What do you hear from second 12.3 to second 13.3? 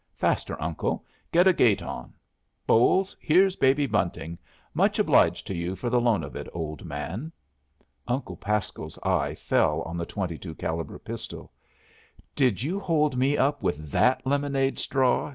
"Did you hold